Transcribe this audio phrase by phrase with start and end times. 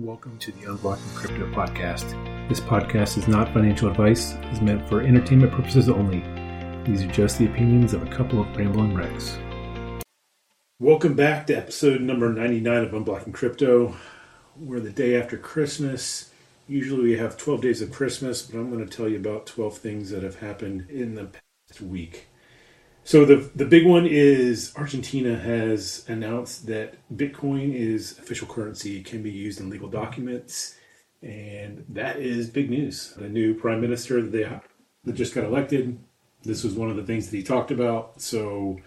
[0.00, 2.48] Welcome to the Unblocking Crypto podcast.
[2.48, 6.18] This podcast is not financial advice, is meant for entertainment purposes only.
[6.84, 9.38] These are just the opinions of a couple of rambling wrecks.
[10.80, 13.94] Welcome back to episode number 99 of Unblocking Crypto.
[14.56, 16.32] We're the day after Christmas.
[16.66, 19.78] Usually we have 12 days of Christmas, but I'm going to tell you about 12
[19.78, 21.26] things that have happened in the
[21.68, 22.26] past week.
[23.06, 29.22] So the the big one is Argentina has announced that Bitcoin is official currency, can
[29.22, 30.74] be used in legal documents,
[31.22, 33.12] and that is big news.
[33.16, 34.48] The new prime minister that they
[35.04, 35.98] that just got elected,
[36.44, 38.22] this was one of the things that he talked about.
[38.22, 38.78] So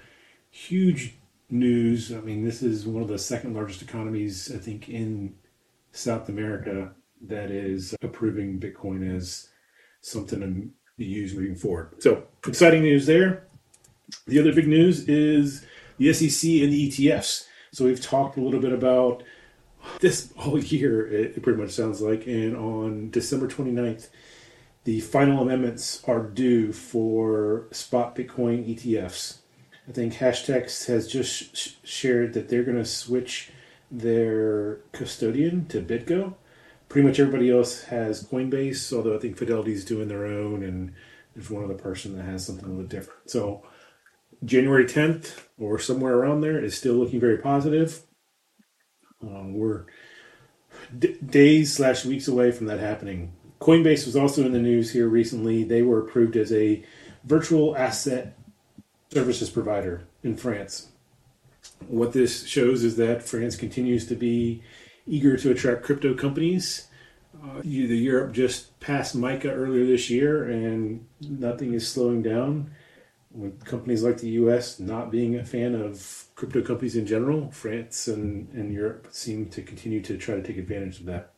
[0.49, 1.13] huge
[1.51, 2.11] news.
[2.11, 5.35] I mean, this is one of the second largest economies I think in
[5.91, 9.49] South America that is approving Bitcoin as
[10.01, 12.01] something to use moving forward.
[12.01, 13.46] So exciting news there.
[14.25, 15.65] The other big news is
[15.97, 17.47] the SEC and the ETFs.
[17.71, 19.23] So we've talked a little bit about
[19.99, 22.27] this all year, it pretty much sounds like.
[22.27, 24.09] And on December 29th,
[24.83, 29.39] the final amendments are due for spot Bitcoin ETFs.
[29.87, 33.51] I think Hashdex has just sh- shared that they're going to switch
[33.89, 36.35] their custodian to BitGo.
[36.89, 40.93] Pretty much everybody else has Coinbase, although I think Fidelity's doing their own, and
[41.35, 43.29] there's one other person that has something a little different.
[43.29, 43.63] So
[44.43, 48.01] January 10th or somewhere around there is still looking very positive.
[49.21, 49.85] Um, we're
[50.97, 53.33] d- days slash weeks away from that happening.
[53.59, 55.63] Coinbase was also in the news here recently.
[55.63, 56.83] They were approved as a
[57.23, 58.37] virtual asset
[59.11, 60.89] services provider in France.
[61.87, 64.61] What this shows is that France continues to be
[65.07, 66.87] eager to attract crypto companies.
[67.35, 72.71] Uh, the Europe just passed MiCA earlier this year, and nothing is slowing down
[73.37, 78.07] with companies like the US not being a fan of crypto companies in general, France
[78.07, 81.33] and, and Europe seem to continue to try to take advantage of that.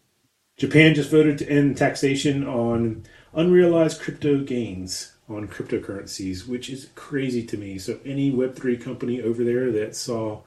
[0.57, 7.45] Japan just voted to end taxation on unrealized crypto gains on cryptocurrencies, which is crazy
[7.45, 7.77] to me.
[7.77, 10.41] So, any Web3 company over there that saw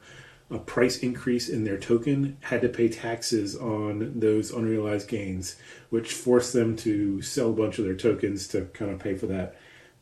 [0.51, 5.55] a price increase in their token had to pay taxes on those unrealized gains,
[5.89, 9.25] which forced them to sell a bunch of their tokens to kind of pay for
[9.27, 9.55] that.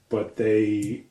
[0.10, 1.06] But they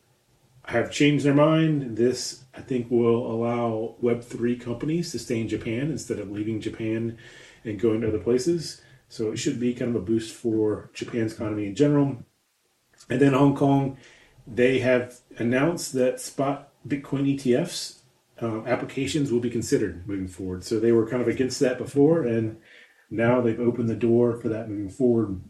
[0.66, 1.96] have changed their mind.
[1.96, 7.18] This, I think, will allow Web3 companies to stay in Japan instead of leaving Japan
[7.64, 8.80] and going to other places.
[9.08, 12.24] So it should be kind of a boost for Japan's economy in general.
[13.08, 13.96] And then Hong Kong,
[14.46, 18.00] they have announced that spot Bitcoin ETFs
[18.42, 20.64] uh, applications will be considered moving forward.
[20.64, 22.58] So they were kind of against that before, and
[23.10, 25.42] now they've opened the door for that moving forward.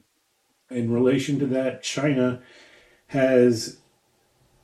[0.71, 2.43] In relation to that, China
[3.09, 3.80] has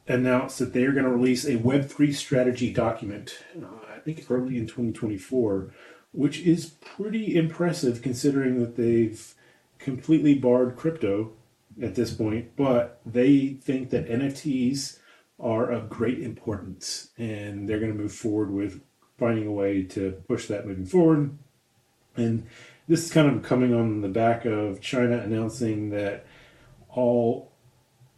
[0.08, 4.56] announced that they are going to release a Web3 strategy document, uh, I think early
[4.56, 5.72] in 2024,
[6.12, 9.34] which is pretty impressive considering that they've
[9.78, 11.32] completely barred crypto
[11.82, 14.98] at this point, but they think that NFTs
[15.38, 18.80] are of great importance and they're going to move forward with
[19.18, 21.36] finding a way to push that moving forward.
[22.16, 22.46] And
[22.88, 26.26] this is kind of coming on the back of China announcing that
[26.88, 27.52] all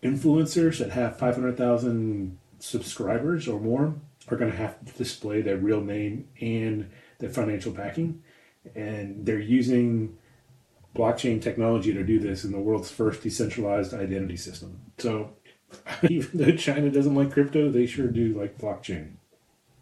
[0.03, 3.95] influencers that have 500,000 subscribers or more
[4.29, 8.23] are going to have to display their real name and their financial backing.
[8.75, 10.17] And they're using
[10.95, 14.81] blockchain technology to do this in the world's first decentralized identity system.
[14.99, 15.31] So
[16.09, 19.13] even though China doesn't like crypto, they sure do like blockchain.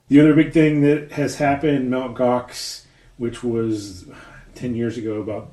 [0.08, 2.16] The other big thing that has happened, Mt.
[2.16, 2.84] Gox,
[3.16, 4.08] which was
[4.54, 5.52] 10 years ago about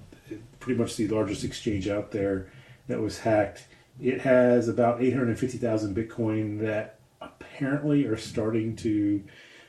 [0.60, 2.52] pretty much the largest exchange out there
[2.88, 3.66] that was hacked
[4.02, 9.24] it has about 850,000 Bitcoin that apparently are starting to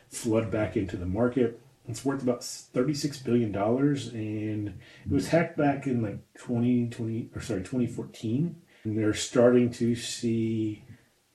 [0.09, 1.61] flood back into the market.
[1.87, 4.69] It's worth about $36 billion and
[5.05, 8.57] it was hacked back in like 2020 or sorry, 2014.
[8.85, 10.85] And they're starting to see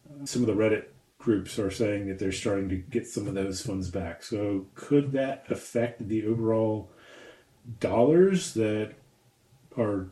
[0.09, 0.85] uh, some of the Reddit
[1.19, 4.23] groups are saying that they're starting to get some of those funds back.
[4.23, 6.89] So could that affect the overall
[7.79, 8.93] dollars that
[9.78, 10.09] are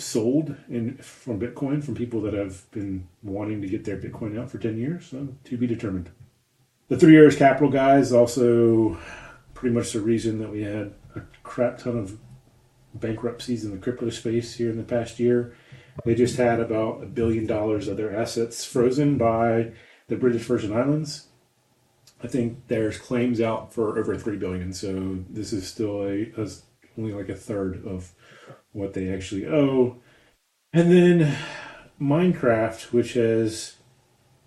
[0.00, 4.50] sold in from Bitcoin from people that have been wanting to get their Bitcoin out
[4.50, 5.06] for 10 years.
[5.06, 6.10] So to be determined.
[6.88, 8.98] The three Arrows Capital guys also
[9.54, 12.18] pretty much the reason that we had a crap ton of
[12.94, 15.54] bankruptcies in the crypto space here in the past year.
[16.04, 19.72] They just had about a billion dollars of their assets frozen by
[20.06, 21.26] the British Virgin Islands.
[22.22, 26.48] I think there's claims out for over three billion, so this is still a, a
[26.98, 28.12] only like a third of
[28.72, 29.96] what they actually owe.
[30.72, 31.36] And then
[32.00, 33.76] Minecraft, which has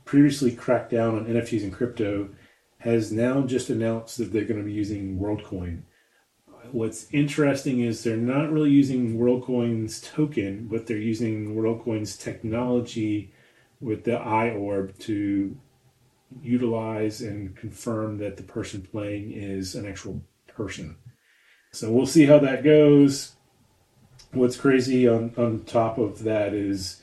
[0.06, 2.30] previously cracked down on NFTs and crypto,
[2.80, 5.84] has now just announced that they're going to be using WorldCoin.
[6.72, 13.34] what's interesting is they're not really using WorldCoin's token, but they're using WorldCoin's technology
[13.80, 15.58] with the iOrb to
[16.42, 20.96] utilize and confirm that the person playing is an actual person.
[21.72, 23.34] So we'll see how that goes.
[24.32, 27.02] What's crazy on, on top of that is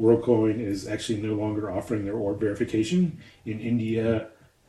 [0.00, 4.28] WorldCoin is actually no longer offering their orb verification in India,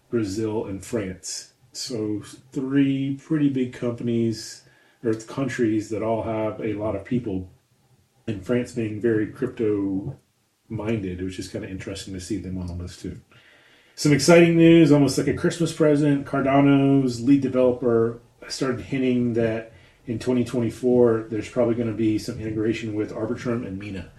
[0.09, 1.53] Brazil, and France.
[1.71, 2.21] So
[2.51, 4.63] three pretty big companies
[5.03, 7.49] or countries that all have a lot of people,
[8.27, 10.17] and France being very crypto
[10.69, 13.21] minded, which is kind of interesting to see them on the list too.
[13.93, 16.25] Some exciting news, almost like a Christmas present.
[16.25, 19.73] Cardano's lead developer started hinting that
[20.05, 24.11] in 2024 there's probably going to be some integration with Arbitrum and Mina.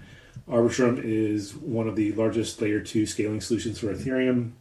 [0.49, 4.52] Arbitrum is one of the largest layer 2 scaling solutions for Ethereum,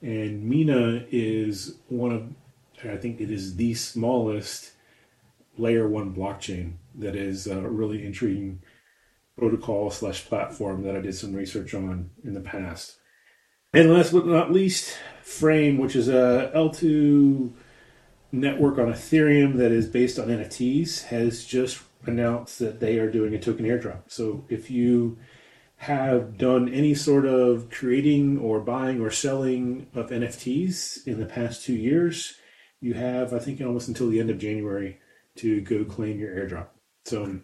[0.00, 4.72] and Mina is one of, I think it is the smallest
[5.56, 8.62] layer 1 blockchain that is a really intriguing
[9.36, 12.96] protocol slash platform that I did some research on in the past.
[13.72, 17.52] And last but not least, Frame, which is a L2
[18.32, 23.34] network on Ethereum that is based on NFTs, has just announced that they are doing
[23.34, 24.02] a token airdrop.
[24.08, 25.18] So if you
[25.76, 31.64] have done any sort of creating or buying or selling of NFTs in the past
[31.64, 32.36] two years,
[32.80, 34.98] you have, I think, almost until the end of January
[35.36, 36.68] to go claim your airdrop.
[37.04, 37.40] So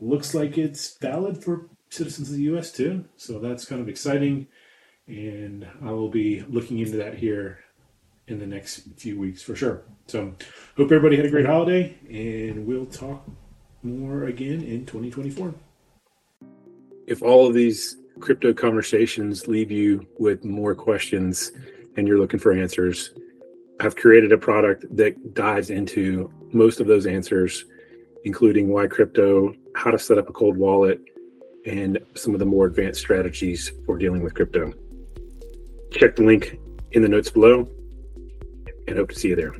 [0.00, 3.04] looks like it's valid for citizens of the US too.
[3.16, 4.46] So that's kind of exciting.
[5.06, 7.58] And I will be looking into that here
[8.30, 9.82] in the next few weeks for sure.
[10.06, 10.32] So,
[10.76, 13.28] hope everybody had a great holiday, and we'll talk
[13.82, 15.54] more again in 2024.
[17.06, 21.52] If all of these crypto conversations leave you with more questions
[21.96, 23.10] and you're looking for answers,
[23.80, 27.64] I've created a product that dives into most of those answers,
[28.24, 31.00] including why crypto, how to set up a cold wallet,
[31.66, 34.72] and some of the more advanced strategies for dealing with crypto.
[35.90, 36.58] Check the link
[36.92, 37.68] in the notes below
[38.90, 39.54] and hope to see you there.